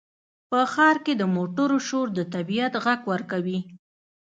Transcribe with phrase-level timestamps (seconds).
[0.49, 3.59] په ښار کې د موټرو شور د طبیعت غږ ورکوي.